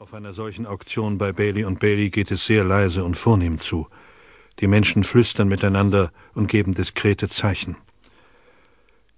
[0.00, 3.86] Auf einer solchen Auktion bei Bailey und Bailey geht es sehr leise und vornehm zu.
[4.58, 7.76] Die Menschen flüstern miteinander und geben diskrete Zeichen.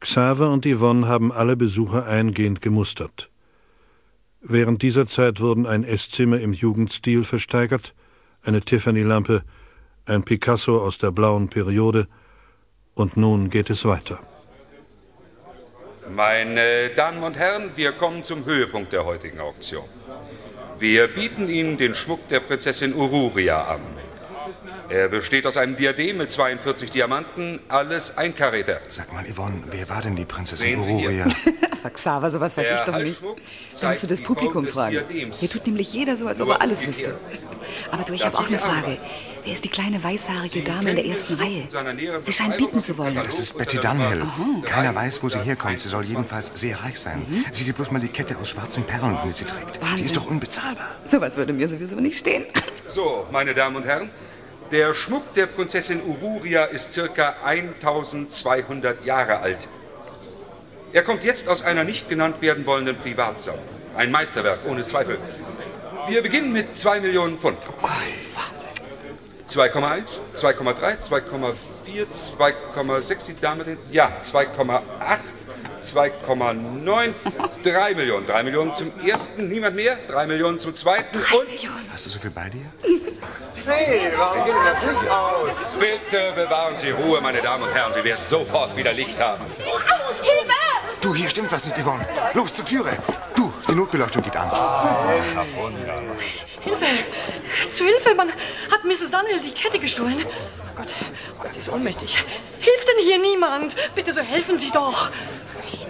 [0.01, 3.31] Xaver und Yvonne haben alle Besucher eingehend gemustert.
[4.41, 7.95] Während dieser Zeit wurden ein Esszimmer im Jugendstil versteigert,
[8.43, 9.45] eine Tiffany-Lampe,
[10.07, 12.09] ein Picasso aus der blauen Periode,
[12.95, 14.19] und nun geht es weiter.
[16.13, 19.85] Meine Damen und Herren, wir kommen zum Höhepunkt der heutigen Auktion.
[20.83, 23.83] Wir bieten Ihnen den Schmuck der Prinzessin Ururia an.
[24.89, 28.81] Er besteht aus einem Diadem mit 42 Diamanten, alles ein Karäter.
[28.89, 31.29] Sag mal, Yvonne, wer war denn die Prinzessin Ururia?
[31.91, 33.23] Xaver, sowas weiß ich doch nicht.
[33.81, 35.01] Da musst du das die Publikum fragen.
[35.09, 37.15] Hier tut nämlich jeder so, als ob er alles wüsste.
[37.91, 38.99] Aber du, ich habe auch eine die Frage.
[39.45, 41.67] Wer ist die kleine weißhaarige Sie Dame in der ersten Reihe?
[42.23, 43.15] Sie scheint bieten zu wollen.
[43.17, 44.19] Das ist Betty Dunhill.
[44.19, 45.47] Nummer Keiner weiß, wo sie 321.
[45.47, 45.81] herkommt.
[45.81, 47.27] Sie soll jedenfalls sehr reich sein.
[47.51, 49.77] Sieh dir bloß mal die Kette aus schwarzen Perlen, die sie trägt.
[49.77, 50.05] Die Wahnsinn.
[50.05, 50.97] ist doch unbezahlbar.
[51.07, 52.45] Sowas würde mir sowieso nicht stehen.
[52.87, 54.11] So, meine Damen und Herren,
[54.71, 59.67] der Schmuck der Prinzessin Ururia ist circa 1200 Jahre alt.
[60.93, 63.65] Er kommt jetzt aus einer nicht genannt werden wollenden Privatsammlung.
[63.97, 65.19] Ein Meisterwerk, ohne Zweifel.
[66.09, 67.59] Wir beginnen mit 2 Millionen Pfund.
[67.69, 67.91] Oh Gott,
[69.49, 74.83] 2,1, 2,3, 2,4, 2,6, die Dame, den- ja, 2,8,
[75.83, 77.15] 2,9,
[77.63, 78.27] 3 Millionen.
[78.27, 81.49] 3 Millionen zum ersten, niemand mehr, 3 Millionen zum zweiten und
[81.93, 82.65] Hast du so viel bei dir?
[84.17, 85.77] warum geht denn das Licht aus?
[85.79, 89.45] bitte bewahren Sie Ruhe, meine Damen und Herren, wir werden sofort wieder Licht haben.
[91.03, 92.07] Du, hier stimmt was nicht, Yvonne.
[92.35, 92.97] Los, zur Türe.
[93.35, 94.49] Du, die Notbeleuchtung geht an.
[96.61, 96.87] Hilfe!
[97.77, 98.15] Zu Hilfe!
[98.15, 99.11] Man hat Mrs.
[99.11, 100.25] Dunhill die Kette gestohlen.
[100.25, 102.17] Oh Gott, oh Gott, sie ist ohnmächtig.
[102.61, 103.75] Hilft denn hier niemand?
[103.97, 105.11] Bitte so helfen Sie doch.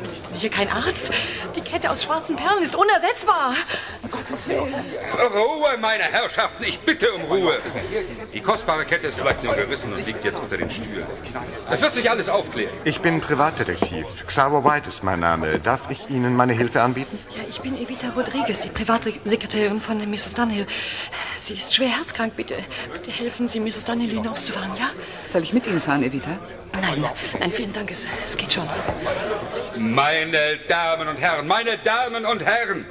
[0.04, 1.10] Ist denn hier kein Arzt?
[1.56, 3.54] Die Kette aus schwarzen Perlen ist unersetzbar.
[4.02, 4.74] Um Gottes Willen.
[5.34, 7.58] Ruhe, meine Herrschaften, ich bitte um Ruhe.
[8.32, 11.06] Die kostbare Kette ist vielleicht nur gerissen und liegt jetzt unter den Stühlen.
[11.70, 12.72] Es wird sich alles aufklären.
[12.84, 14.06] Ich bin Privatdetektiv.
[14.26, 15.58] Xaver White ist mein Name.
[15.58, 17.18] Darf ich Ihnen meine Hilfe anbieten?
[17.36, 20.34] Ja, ich bin Evita Rodriguez, die Privatsekretärin von Mrs.
[20.34, 20.66] Dunhill.
[21.36, 22.56] Sie ist schwer herzkrank, bitte.
[22.92, 23.84] Bitte helfen Sie, Mrs.
[23.84, 24.90] Dunhill hinauszufahren, ja?
[25.26, 26.38] Soll ich mit Ihnen fahren, Evita?
[26.72, 27.04] Nein,
[27.38, 28.66] nein, vielen Dank, es, es geht schon.
[29.76, 32.84] Meine Damen und Herren, meine Damen und Herren,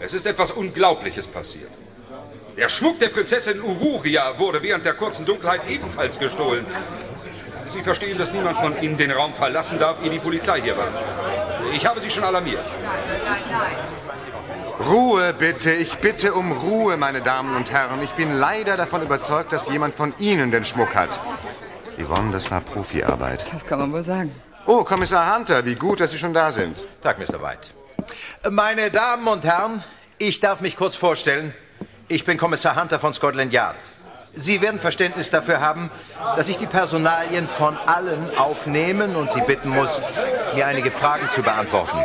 [0.00, 1.70] es ist etwas Unglaubliches passiert.
[2.56, 6.64] Der Schmuck der Prinzessin Ururia wurde während der kurzen Dunkelheit ebenfalls gestohlen.
[7.66, 10.88] Sie verstehen, dass niemand von Ihnen den Raum verlassen darf, ehe die Polizei hier war.
[11.74, 12.60] Ich habe Sie schon alarmiert.
[14.88, 15.72] Ruhe bitte.
[15.72, 18.02] Ich bitte um Ruhe, meine Damen und Herren.
[18.02, 21.20] Ich bin leider davon überzeugt, dass jemand von Ihnen den Schmuck hat.
[21.98, 23.52] Yvonne, das war Profiarbeit.
[23.52, 24.34] Das kann man wohl sagen.
[24.66, 26.86] Oh, Kommissar Hunter, wie gut, dass Sie schon da sind.
[27.02, 27.42] Tag, Mr.
[27.42, 27.68] White.
[28.50, 29.84] Meine Damen und Herren,
[30.16, 31.54] ich darf mich kurz vorstellen.
[32.08, 33.76] Ich bin Kommissar Hunter von Scotland Yard.
[34.32, 35.90] Sie werden Verständnis dafür haben,
[36.36, 40.00] dass ich die Personalien von allen aufnehmen und Sie bitten muss,
[40.54, 41.98] mir einige Fragen zu beantworten.